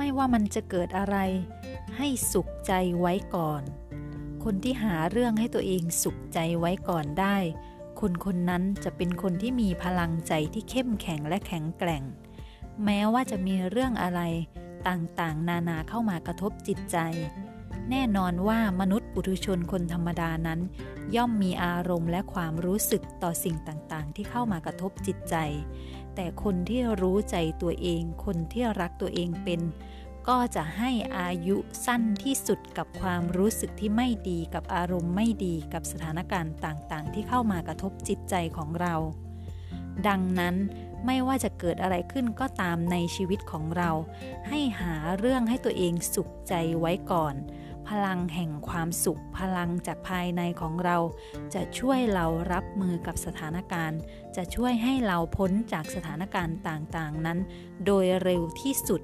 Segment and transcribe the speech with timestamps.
[0.00, 1.16] ม่ว่ามันจะเกิดอะไร
[1.96, 3.62] ให้สุขใจไว้ก่อน
[4.44, 7.36] คนที่หาเรื่องให้ตัวเองสุขใจไว้ก่อนได้
[8.00, 12.04] คนคนนั้นจะเป็นคนที่มีพลังใจที่เข้มแข็งและแข็งแกร่ง
[12.84, 14.20] แม้ว่าจะมีเรื่องอะไร
[14.88, 16.96] ต่างๆ นานาเข้ามากระทบจิตใจ
[17.90, 20.60] แน่นอนว่ามนุษย์ปุถุชนคนธรรมดานั้น
[21.16, 25.36] ย่อมมีอารมณ์และความรู้สึกต่อสิ่งต่างๆ ที่เข้ามากระทบจิตใจ
[26.14, 29.60] แต่คนที่รู้ใจตัวเอง คนที่รักตัวเองเป็น
[30.28, 31.56] ก็จะให้อายุ
[31.86, 38.94] สั้นที่สุดกับความรู้สึกที่ไม่ดีกับอารมณ์ไม่ดีกับสถานการณ์ต่างๆ ที่เข้ามากระทบจิตใจของเรา
[40.08, 40.54] ดังนั้น
[41.06, 43.90] ไม่ว่าจะเกิดอะไรขึ้นก็ตามในชีวิตของเรา
[44.48, 47.34] ให้หาเรื่องให้ตัวเองสุขใจไว้ก่อน
[47.88, 50.98] พลังแห่งความสุข พลังจากภายในของเรา
[51.54, 54.00] จะช่วยเรารับมือกับสถานการณ์
[54.36, 57.38] จะช่วยให้เราพ้นจากสถานการณ์ต่างๆนั้น
[57.86, 59.02] โดยเร็วที่สุด